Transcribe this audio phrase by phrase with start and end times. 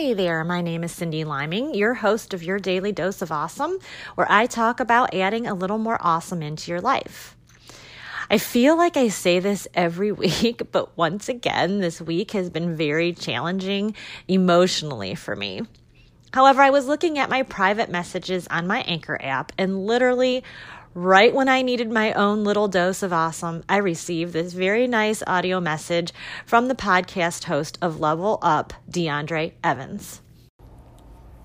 [0.00, 3.78] Hey there, my name is Cyndi Liming, your host of Your Daily Dose of Awesome,
[4.14, 7.36] where I talk about adding a little more awesome into your life.
[8.30, 12.74] I feel like I say this every week, but once again, this week has been
[12.74, 13.94] very challenging
[14.26, 15.66] emotionally for me.
[16.32, 20.42] However, I was looking at my private messages on my Anchor app and literally
[20.94, 25.22] Right when I needed my own little dose of awesome, I received this very nice
[25.24, 26.12] audio message
[26.44, 30.20] from the podcast host of Level Up, DeAndre Evans.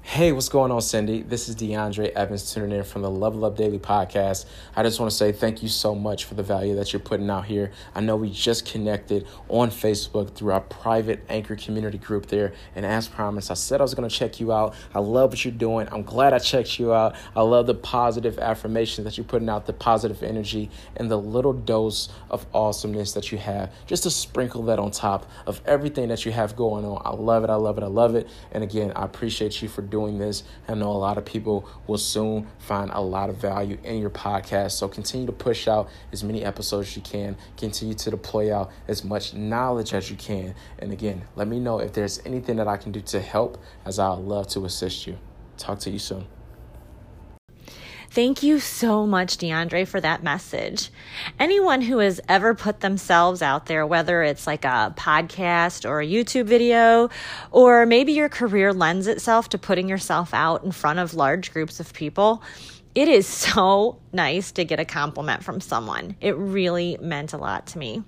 [0.07, 1.27] Hey, what's going on, Cyndi?
[1.27, 4.45] This is DeAndre Evans tuning in from the Level Up Daily podcast.
[4.73, 7.29] I just want to say thank you so much for the value that you're putting
[7.29, 7.71] out here.
[7.93, 12.53] I know we just connected on Facebook through our private Anchor community group there.
[12.75, 14.75] And as promised, I said I was going to check you out.
[14.93, 15.89] I love what you're doing.
[15.91, 17.15] I'm glad I checked you out.
[17.35, 21.51] I love the positive affirmations that you're putting out, the positive energy, and the little
[21.51, 23.73] dose of awesomeness that you have.
[23.85, 27.01] Just to sprinkle that on top of everything that you have going on.
[27.03, 27.49] I love it.
[27.49, 27.83] I love it.
[27.83, 28.29] I love it.
[28.53, 30.43] And again, I appreciate you for doing doing this.
[30.67, 34.09] I know a lot of people will soon find a lot of value in your
[34.09, 34.71] podcast.
[34.71, 37.37] So continue to push out as many episodes as you can.
[37.55, 40.53] Continue to deploy out as much knowledge as you can.
[40.79, 43.97] And again, let me know if there's anything that I can do to help, as
[43.97, 45.17] I'd love to assist you.
[45.57, 46.25] Talk to you soon.
[48.15, 50.89] Thank you so much, DeAndre, for that message.
[51.37, 56.07] Anyone who has ever put themselves out there, whether it's like a podcast or a
[56.07, 57.09] YouTube video,
[57.51, 61.81] or maybe your career lends itself to putting yourself out in front of large groups
[61.81, 62.41] of people,
[62.95, 66.15] it is so nice to get a compliment from someone.
[66.21, 68.01] It really meant a lot to me.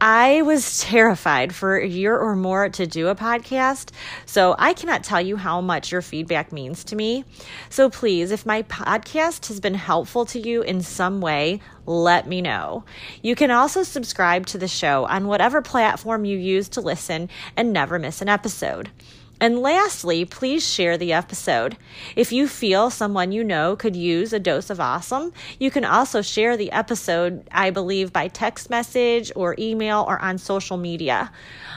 [0.00, 3.90] I was terrified for a year or more to do a podcast,
[4.26, 7.24] so I cannot tell you how much your feedback means to me.
[7.70, 12.40] So please, if my podcast has been helpful to you in some way, let me
[12.40, 12.84] know.
[13.22, 17.72] You can also subscribe to the show on whatever platform you use to listen and
[17.72, 18.90] never miss an episode.
[19.42, 21.76] And lastly, please share the episode.
[22.14, 26.22] If you feel someone you know could use a dose of awesome, you can also
[26.22, 31.32] share the episode, I believe, by text message or email or on social media.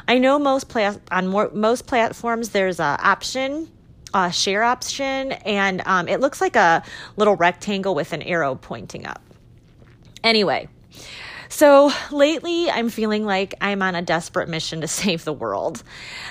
[0.08, 3.72] I know most pla- on more, most platforms there's a option
[4.14, 6.84] a share option, and um, it looks like a
[7.18, 9.22] little rectangle with an arrow pointing up.
[10.24, 10.70] Anyway,
[11.50, 15.83] so lately, I'm feeling like I'm on a desperate mission to save the world.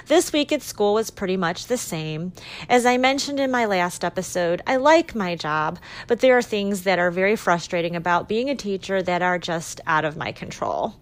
[0.06, 2.32] This week at school was pretty much the same.
[2.69, 6.82] As I mentioned in my last episode, I like my job, but there are things
[6.82, 10.94] that are very frustrating about being a teacher that are just out of my control.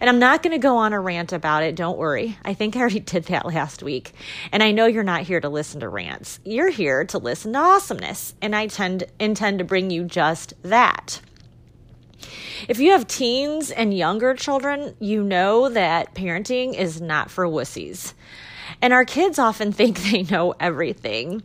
[0.00, 1.74] And I'm not going to go on a rant about it.
[1.74, 2.36] Don't worry.
[2.44, 4.12] I think I already did that last week.
[4.50, 6.40] And I know you're not here to listen to rants.
[6.44, 8.34] You're here to listen to awesomeness.
[8.40, 11.20] And I tend, intend to bring you just that.
[12.68, 18.14] If you have teens and younger children, you know that parenting is not for wussies.
[18.80, 21.42] And our kids often think they know everything.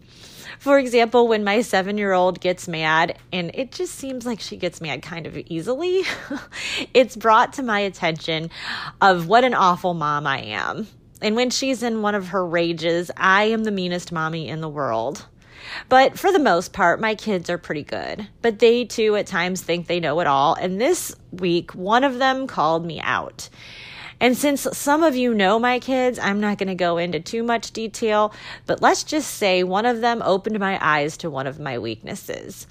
[0.60, 4.58] For example, when my seven year old gets mad, and it just seems like she
[4.58, 6.04] gets mad kind of easily,
[6.94, 8.50] it's brought to my attention
[9.02, 10.88] of what an awful mom I am.
[11.22, 14.70] And when she's in one of her rages, I am the meanest mommy in the
[14.70, 15.26] world.
[15.90, 18.28] But for the most part, my kids are pretty good.
[18.42, 20.56] But they too at times think they know it all.
[20.56, 23.50] And this week, one of them called me out.
[24.19, 27.44] And since some of you know my kids, I'm not going to go into too
[27.44, 28.34] much detail,
[28.66, 32.68] but let's just say one of them opened my eyes to one of my weaknesses.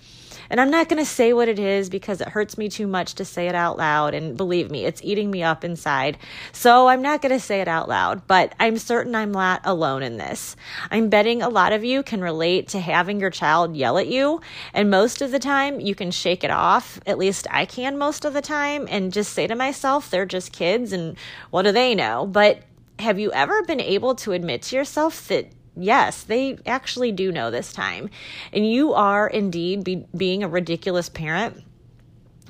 [0.50, 3.14] And I'm not going to say what it is because it hurts me too much
[3.14, 4.14] to say it out loud.
[4.14, 6.18] And believe me, it's eating me up inside.
[6.52, 10.02] So I'm not going to say it out loud, but I'm certain I'm not alone
[10.02, 10.56] in this.
[10.90, 14.40] I'm betting a lot of you can relate to having your child yell at you.
[14.72, 17.00] And most of the time, you can shake it off.
[17.06, 20.52] At least I can most of the time and just say to myself, they're just
[20.52, 21.16] kids and
[21.50, 22.26] what do they know?
[22.26, 22.62] But
[22.98, 27.50] have you ever been able to admit to yourself that Yes, they actually do know
[27.50, 28.08] this time.
[28.52, 31.62] And you are indeed be, being a ridiculous parent.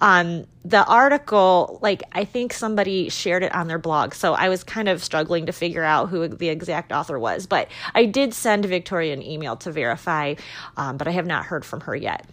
[0.00, 4.12] Um, the article, like, I think somebody shared it on their blog.
[4.12, 7.46] So I was kind of struggling to figure out who the exact author was.
[7.46, 10.34] But I did send Victoria an email to verify,
[10.76, 12.26] um, but I have not heard from her yet.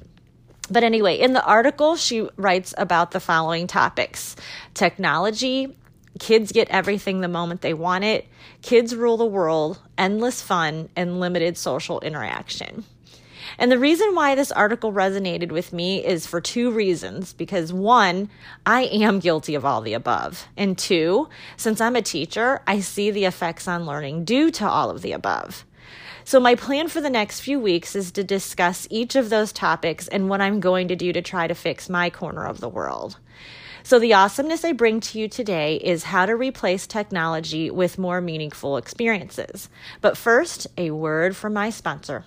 [0.71, 4.35] But anyway, in the article, she writes about the following topics
[4.73, 5.77] technology,
[6.19, 8.27] kids get everything the moment they want it,
[8.61, 12.83] kids rule the world, endless fun, and limited social interaction.
[13.57, 17.33] And the reason why this article resonated with me is for two reasons.
[17.33, 18.29] Because one,
[18.65, 20.47] I am guilty of all the above.
[20.57, 24.89] And two, since I'm a teacher, I see the effects on learning due to all
[24.89, 25.65] of the above.
[26.25, 30.07] So, my plan for the next few weeks is to discuss each of those topics
[30.07, 33.17] and what I'm going to do to try to fix my corner of the world.
[33.85, 38.21] So, the awesomeness I bring to you today is how to replace technology with more
[38.21, 39.67] meaningful experiences.
[39.99, 42.23] But first, a word from my sponsor.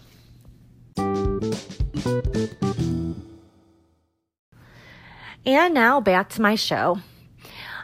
[5.47, 6.99] And now back to my show.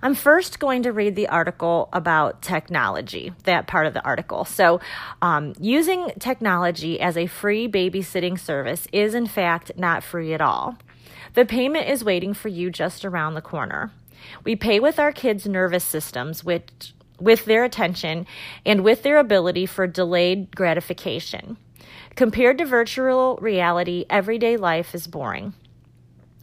[0.03, 4.45] I'm first going to read the article about technology, that part of the article.
[4.45, 4.81] So,
[5.23, 10.77] um, using technology as a free babysitting service is, in fact, not free at all.
[11.35, 13.91] The payment is waiting for you just around the corner.
[14.45, 18.27] We pay with our kids' nervous systems, which, with their attention,
[18.67, 21.57] and with their ability for delayed gratification.
[22.17, 25.55] Compared to virtual reality, everyday life is boring.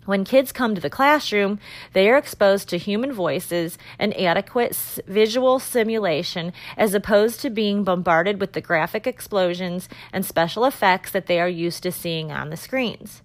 [0.05, 1.59] When kids come to the classroom,
[1.93, 4.75] they are exposed to human voices and adequate
[5.05, 11.27] visual simulation as opposed to being bombarded with the graphic explosions and special effects that
[11.27, 13.21] they are used to seeing on the screens.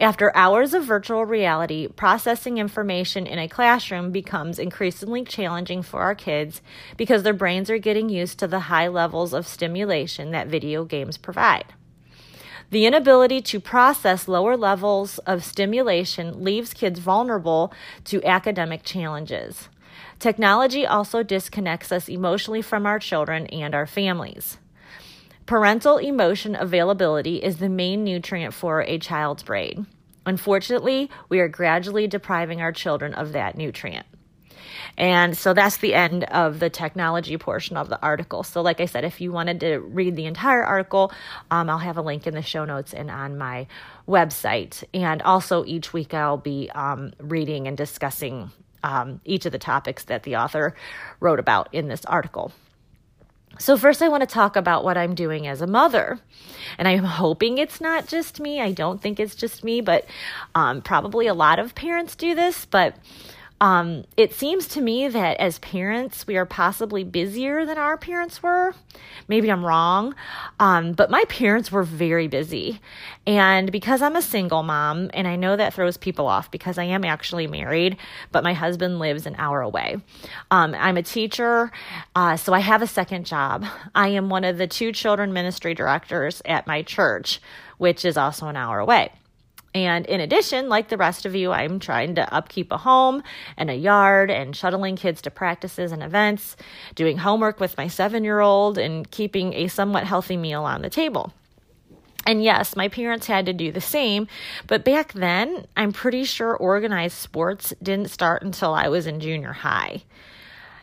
[0.00, 6.16] After hours of virtual reality, processing information in a classroom becomes increasingly challenging for our
[6.16, 6.60] kids
[6.96, 11.16] because their brains are getting used to the high levels of stimulation that video games
[11.16, 11.74] provide.
[12.70, 17.72] The inability to process lower levels of stimulation leaves kids vulnerable
[18.06, 19.68] to academic challenges.
[20.18, 24.58] Technology also disconnects us emotionally from our children and our families.
[25.46, 29.86] Parental emotion availability is the main nutrient for a child's brain.
[30.24, 34.06] Unfortunately, we are gradually depriving our children of that nutrient.
[34.96, 38.42] And so that's the end of the technology portion of the article.
[38.42, 41.12] So, like I said, if you wanted to read the entire article,
[41.50, 43.66] um, I'll have a link in the show notes and on my
[44.08, 44.82] website.
[44.94, 48.50] And also, each week I'll be um, reading and discussing
[48.82, 50.74] um, each of the topics that the author
[51.20, 52.52] wrote about in this article.
[53.58, 56.18] So, first, I want to talk about what I'm doing as a mother.
[56.78, 58.60] And I'm hoping it's not just me.
[58.60, 60.06] I don't think it's just me, but
[60.54, 62.64] um, probably a lot of parents do this.
[62.64, 62.96] But
[63.64, 68.42] um, it seems to me that as parents, we are possibly busier than our parents
[68.42, 68.74] were.
[69.26, 70.14] Maybe I'm wrong,
[70.60, 72.78] um, but my parents were very busy.
[73.26, 76.84] And because I'm a single mom, and I know that throws people off because I
[76.84, 77.96] am actually married,
[78.32, 79.96] but my husband lives an hour away.
[80.50, 81.72] Um, I'm a teacher,
[82.14, 83.64] uh, so I have a second job.
[83.94, 87.40] I am one of the two children ministry directors at my church,
[87.78, 89.10] which is also an hour away.
[89.74, 93.24] And in addition, like the rest of you, I'm trying to upkeep a home
[93.56, 96.56] and a yard and shuttling kids to practices and events,
[96.94, 100.90] doing homework with my seven year old, and keeping a somewhat healthy meal on the
[100.90, 101.32] table.
[102.24, 104.28] And yes, my parents had to do the same,
[104.66, 109.52] but back then, I'm pretty sure organized sports didn't start until I was in junior
[109.52, 110.04] high.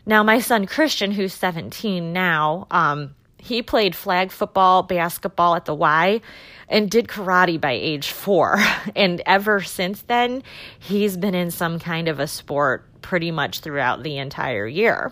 [0.05, 5.73] Now, my son Christian, who's 17 now, um, he played flag football, basketball at the
[5.73, 6.21] Y,
[6.69, 8.59] and did karate by age four.
[8.95, 10.43] And ever since then,
[10.79, 15.11] he's been in some kind of a sport pretty much throughout the entire year.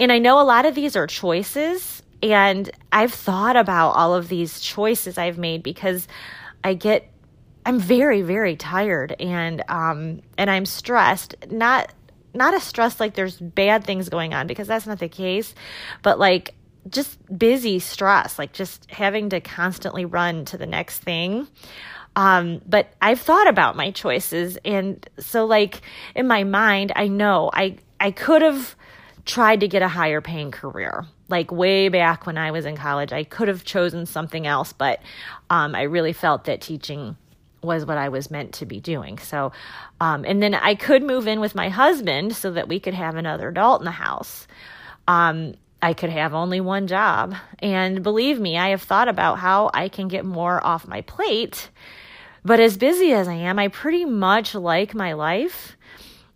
[0.00, 4.28] And I know a lot of these are choices, and I've thought about all of
[4.28, 6.08] these choices I've made because
[6.64, 7.08] I get
[7.64, 11.36] I'm very, very tired and um and I'm stressed.
[11.50, 11.92] Not
[12.34, 15.54] not a stress like there's bad things going on because that's not the case,
[16.02, 16.54] but like
[16.90, 21.48] just busy stress, like just having to constantly run to the next thing.
[22.16, 25.82] Um, but I've thought about my choices and so like
[26.16, 28.74] in my mind I know I I could have
[29.24, 31.04] tried to get a higher paying career.
[31.28, 35.00] Like way back when I was in college, I could have chosen something else, but
[35.50, 37.16] um, I really felt that teaching
[37.62, 39.18] was what I was meant to be doing.
[39.18, 39.52] So,
[40.00, 43.16] um, and then I could move in with my husband so that we could have
[43.16, 44.46] another adult in the house.
[45.06, 47.34] Um, I could have only one job.
[47.60, 51.70] And believe me, I have thought about how I can get more off my plate.
[52.44, 55.76] But as busy as I am, I pretty much like my life.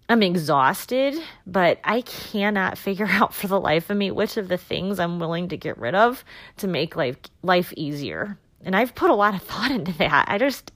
[0.08, 1.14] I'm exhausted,
[1.46, 5.18] but I cannot figure out for the life of me which of the things I'm
[5.18, 6.24] willing to get rid of
[6.58, 8.38] to make life life easier.
[8.64, 10.26] And I've put a lot of thought into that.
[10.28, 10.70] I just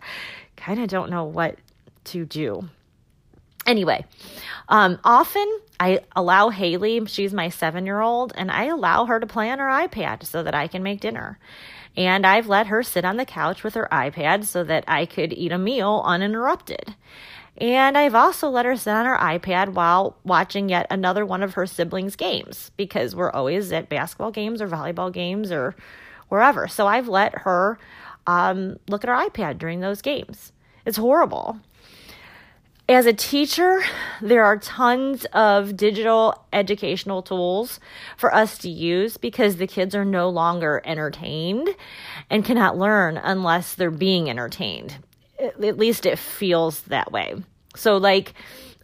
[0.57, 1.57] kind of don't know what
[2.05, 2.69] to do.
[3.67, 4.05] Anyway,
[4.69, 5.47] um, often
[5.79, 9.59] I allow Haley, she's my seven year old, and I allow her to play on
[9.59, 11.39] her iPad so that I can make dinner.
[11.97, 15.33] And I've let her sit on the couch with her iPad so that I could
[15.33, 16.95] eat a meal uninterrupted.
[17.59, 21.55] And I've also let her sit on her iPad while watching yet another one of
[21.55, 25.75] her siblings' games because we're always at basketball games or volleyball games or
[26.29, 26.69] wherever.
[26.69, 27.79] So I've let her
[28.27, 30.53] um, look at her iPad during those games.
[30.85, 31.59] It's horrible.
[32.89, 33.83] As a teacher,
[34.23, 37.81] there are tons of digital educational tools
[38.17, 41.69] for us to use because the kids are no longer entertained
[42.31, 44.99] and cannot learn unless they're being entertained.
[45.41, 47.35] At least it feels that way.
[47.75, 48.35] So, like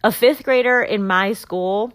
[0.03, 1.93] a fifth grader in my school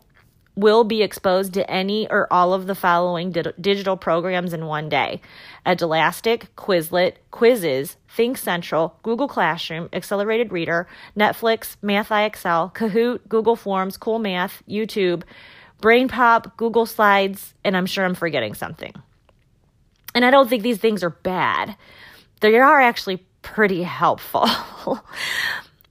[0.59, 4.89] will be exposed to any or all of the following di- digital programs in one
[4.89, 5.21] day
[5.65, 13.97] Edulastic, Quizlet, Quizizz, Think Central, Google Classroom, Accelerated Reader, Netflix, Math IXL, Kahoot, Google Forms,
[13.97, 15.23] Cool Math, YouTube,
[15.81, 18.93] BrainPop, Google Slides, and I'm sure I'm forgetting something.
[20.15, 21.77] And I don't think these things are bad.
[22.41, 24.49] They are actually pretty helpful.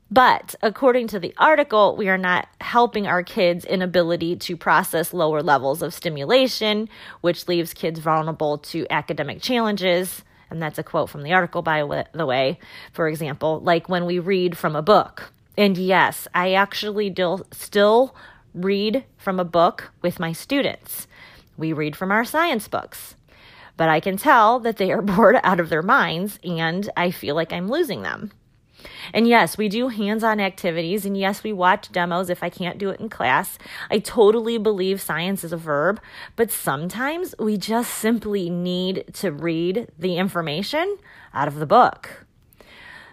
[0.09, 5.43] But according to the article, we are not helping our kids' inability to process lower
[5.43, 6.87] levels of stimulation,
[7.21, 10.23] which leaves kids vulnerable to academic challenges.
[10.49, 12.59] And that's a quote from the article, by the way.
[12.93, 15.33] For example, like when we read from a book.
[15.57, 18.15] And yes, I actually do, still
[18.53, 21.07] read from a book with my students.
[21.57, 23.15] We read from our science books.
[23.75, 27.35] But I can tell that they are bored out of their minds, and I feel
[27.35, 28.31] like I'm losing them.
[29.13, 31.05] And yes, we do hands on activities.
[31.05, 33.57] And yes, we watch demos if I can't do it in class.
[33.89, 35.99] I totally believe science is a verb,
[36.35, 40.97] but sometimes we just simply need to read the information
[41.33, 42.25] out of the book.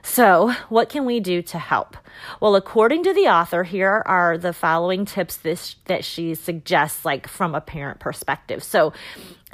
[0.07, 1.97] So, what can we do to help?
[2.39, 7.27] Well, according to the author, here are the following tips this, that she suggests, like
[7.27, 8.63] from a parent perspective.
[8.63, 8.93] So,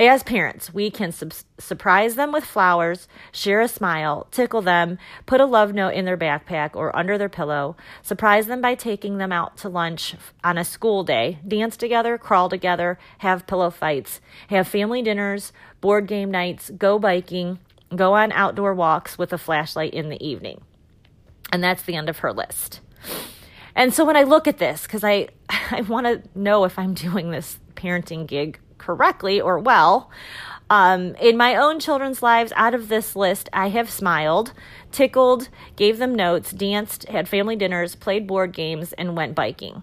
[0.09, 5.41] as parents, we can sub- surprise them with flowers, share a smile, tickle them, put
[5.41, 9.33] a love note in their backpack or under their pillow, surprise them by taking them
[9.33, 14.67] out to lunch on a school day, dance together, crawl together, have pillow fights, have
[14.67, 17.59] family dinners, board game nights, go biking,
[17.95, 20.61] go on outdoor walks with a flashlight in the evening.
[21.53, 22.81] And that's the end of her list.
[23.75, 26.95] And so when I look at this, because I, I want to know if I'm
[26.95, 30.11] doing this parenting gig correctly or well,
[30.71, 34.53] um, in my own children's lives, out of this list, I have smiled,
[34.93, 39.83] tickled, gave them notes, danced, had family dinners, played board games, and went biking.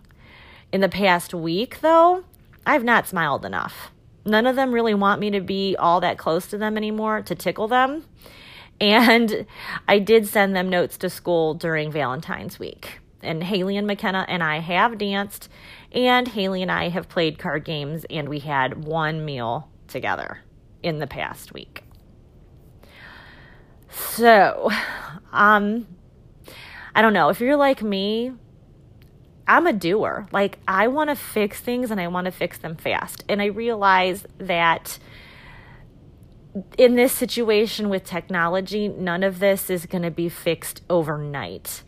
[0.72, 2.24] In the past week, though,
[2.66, 3.92] I've not smiled enough.
[4.26, 7.36] None of them really want me to be all that close to them anymore to
[7.36, 8.06] tickle them.
[8.80, 9.46] And
[9.90, 13.00] I did send them notes to school during Valentine's week.
[13.22, 15.50] And Haley and McKenna and I have danced,
[15.92, 20.40] and Haley and I have played card games, and we had one meal together
[20.84, 21.84] in the past week.
[23.90, 24.70] So,
[25.32, 25.88] um,
[26.94, 27.30] I don't know.
[27.30, 28.32] If you're like me,
[29.48, 30.28] I'm a doer.
[30.32, 33.24] Like, I want to fix things and I want to fix them fast.
[33.30, 35.00] And I realize that
[36.78, 41.84] in this situation with technology, none of this is going to be fixed overnight.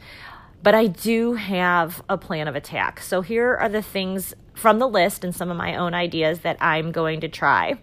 [0.61, 3.01] But I do have a plan of attack.
[3.01, 6.57] So here are the things from the list and some of my own ideas that
[6.59, 7.79] I'm going to try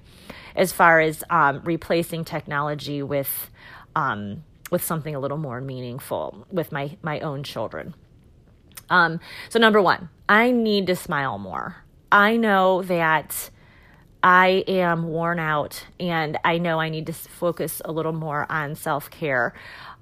[0.55, 3.51] as far as um, replacing technology with
[3.95, 7.95] um, with something a little more meaningful with my my own children.
[8.91, 11.77] Um, so, number one, I need to smile more.
[12.13, 13.51] I know that
[14.23, 18.75] I am worn out and I know I need to focus a little more on
[18.75, 19.55] self care.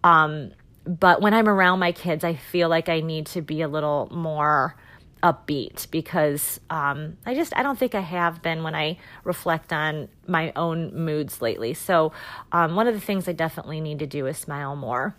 [0.02, 0.52] Um,
[0.86, 4.08] but when I'm around my kids, I feel like I need to be a little
[4.10, 4.76] more
[5.24, 10.08] upbeat because um, I just I don't think I have been when I reflect on
[10.26, 11.72] my own moods lately.
[11.72, 12.12] So
[12.52, 15.16] um, one of the things I definitely need to do is smile more.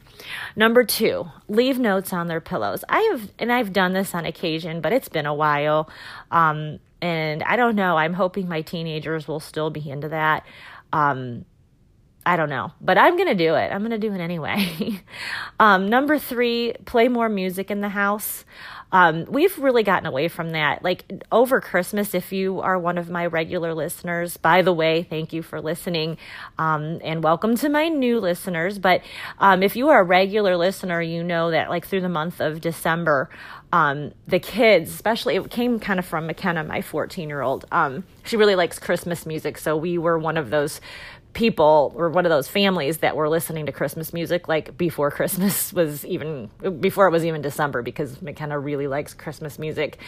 [0.55, 2.83] Number two, leave notes on their pillows.
[2.87, 5.89] I have and I've done this on occasion, but it's been a while.
[6.29, 7.97] Um, and I don't know.
[7.97, 10.45] I'm hoping my teenagers will still be into that.
[10.93, 11.45] Um,
[12.25, 13.71] I don't know, but I'm going to do it.
[13.71, 14.99] I'm going to do it anyway.
[15.59, 18.45] um, number three, play more music in the house.
[18.91, 20.83] Um, we've really gotten away from that.
[20.83, 25.33] Like over Christmas, if you are one of my regular listeners, by the way, thank
[25.33, 26.17] you for listening
[26.57, 28.79] um, and welcome to my new listeners.
[28.79, 29.01] But
[29.39, 32.61] um, if you are a regular listener, you know that like through the month of
[32.61, 33.29] December,
[33.73, 37.65] um, the kids, especially, it came kind of from McKenna, my 14 year old.
[37.71, 39.57] Um, she really likes Christmas music.
[39.57, 40.79] So we were one of those
[41.35, 45.71] people or one of those families that were listening to Christmas music like before Christmas
[45.79, 46.49] was even
[46.79, 49.99] before it was even December because McKenna really likes Christmas music.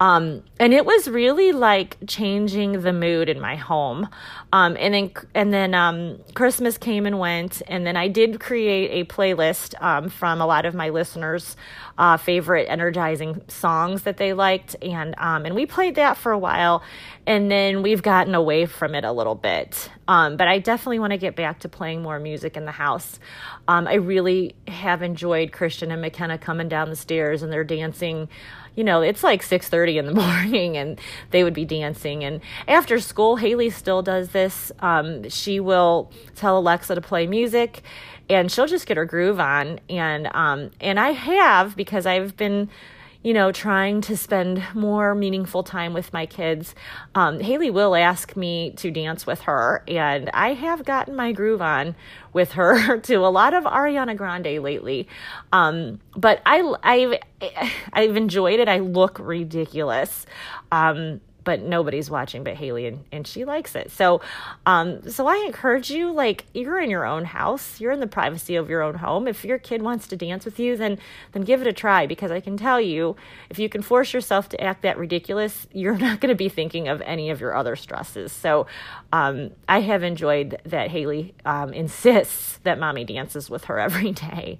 [0.00, 4.08] Um, and it was really like changing the mood in my home.
[4.52, 9.02] Um, and then and then um, Christmas came and went and then I did create
[9.02, 11.56] a playlist um, from a lot of my listeners
[11.98, 16.38] uh, favorite energizing songs that they liked and um, and we played that for a
[16.38, 16.82] while
[17.26, 19.90] and then we've gotten away from it a little bit.
[20.08, 23.20] Um, but I definitely want to get back to playing more music in the house.
[23.68, 28.30] Um, I really have enjoyed Christian and McKenna coming down the stairs and they're dancing.
[28.74, 31.00] You know, it's like six thirty in the morning, and
[31.30, 32.24] they would be dancing.
[32.24, 34.72] And after school, Haley still does this.
[34.80, 37.82] Um, she will tell Alexa to play music,
[38.30, 39.80] and she'll just get her groove on.
[39.90, 42.70] And um, and I have because I've been
[43.22, 46.74] you know, trying to spend more meaningful time with my kids.
[47.14, 51.60] Um, Haley will ask me to dance with her, and I have gotten my groove
[51.60, 51.96] on
[52.32, 55.08] with her to a lot of Ariana Grande lately.
[55.52, 57.14] Um, but I, I've,
[57.92, 58.68] I've enjoyed it.
[58.68, 60.24] I look ridiculous.
[60.70, 63.90] Um, but nobody's watching but Haley and, and she likes it.
[63.90, 64.20] So
[64.66, 68.54] um so I encourage you like you're in your own house, you're in the privacy
[68.56, 69.26] of your own home.
[69.26, 70.98] If your kid wants to dance with you, then
[71.32, 73.16] then give it a try because I can tell you
[73.48, 76.86] if you can force yourself to act that ridiculous, you're not going to be thinking
[76.86, 78.30] of any of your other stresses.
[78.30, 78.66] So
[79.10, 84.58] um I have enjoyed that Haley um insists that mommy dances with her every day.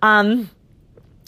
[0.00, 0.50] Um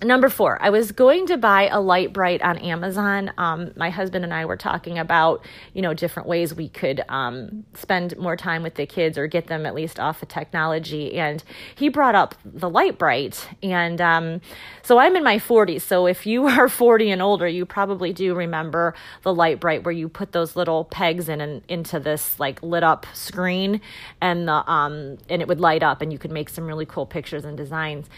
[0.02, 3.32] Number four, I was going to buy a Lite-Brite on Amazon.
[3.38, 7.64] Um, my husband and I were talking about, you know, different ways we could um,
[7.72, 11.14] spend more time with the kids or get them at least off of technology.
[11.16, 11.42] And
[11.74, 13.48] he brought up the Lite-Brite.
[13.62, 14.42] And um,
[14.82, 15.80] so I'm in my 40s.
[15.80, 20.10] So if you are 40 and older, you probably do remember the Lite-Brite where you
[20.10, 23.80] put those little pegs in and into this like lit up screen
[24.20, 27.06] and the um and it would light up and you could make some really cool
[27.06, 28.08] pictures and designs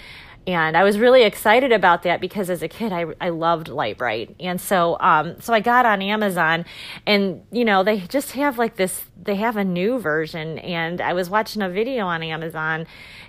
[0.49, 4.35] and I was really excited about that because as a kid I, I loved Lite-Brite
[4.41, 6.65] and so um so I got on Amazon
[7.07, 10.59] and you know they just have like this they have a new version.
[10.61, 12.87] And I was watching a video on Amazon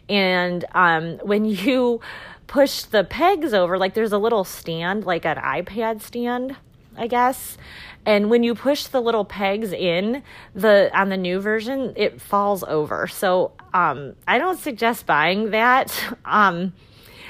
[0.08, 2.00] and um when you
[2.48, 6.56] push the pegs over like there's a little stand like an iPad stand
[6.96, 7.58] I guess.
[8.06, 10.24] And when you push the little pegs in
[10.56, 13.08] the on the new version it falls over.
[13.08, 15.94] So um I don't suggest buying that.
[16.24, 16.72] Um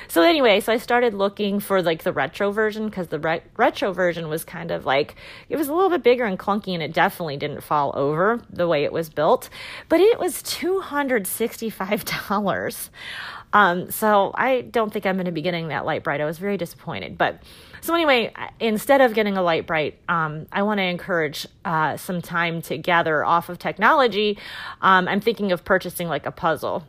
[0.10, 3.94] so anyway, so I started looking for like the retro version because the re- retro
[3.94, 5.16] version was kind of like
[5.48, 8.68] it was a little bit bigger and clunky, and it definitely didn't fall over the
[8.68, 9.50] way it was built.
[9.88, 12.90] But it was two hundred sixty-five dollars.
[13.54, 16.22] Um, so I don't think I'm going to be getting that Lite-Brite.
[16.22, 17.42] I was very disappointed, but.
[17.82, 22.62] So anyway, instead of getting a Lite-Brite, um, I want to encourage uh, some time
[22.64, 24.38] to gather off of technology.
[24.82, 26.84] Um, I'm thinking of purchasing like a puzzle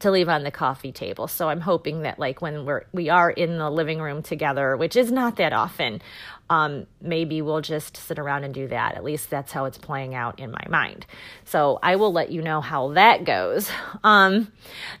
[0.00, 1.28] to leave on the coffee table.
[1.28, 4.96] So I'm hoping that like when we're we are in the living room together, which
[4.96, 6.00] is not that often,
[6.50, 8.94] um, maybe we'll just sit around and do that.
[8.94, 11.06] At least that's how it's playing out in my mind.
[11.44, 13.70] So I will let you know how that goes.
[14.04, 14.50] Um,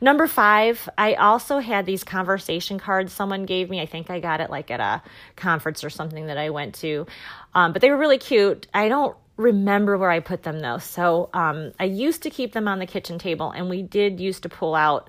[0.00, 3.80] number five, I also had these conversation cards someone gave me.
[3.80, 5.02] I think I got it like at a
[5.36, 7.06] conference or something that I went to.
[7.54, 8.66] Um, but they were really cute.
[8.74, 10.78] I don't remember where I put them though.
[10.78, 14.42] So um, I used to keep them on the kitchen table, and we did used
[14.42, 15.08] to pull out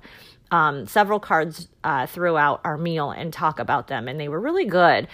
[0.52, 4.66] um, several cards uh, throughout our meal and talk about them, and they were really
[4.66, 5.08] good.